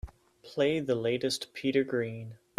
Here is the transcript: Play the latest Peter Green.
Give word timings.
Play 0.41 0.79
the 0.79 0.95
latest 0.95 1.53
Peter 1.53 1.83
Green. 1.83 2.39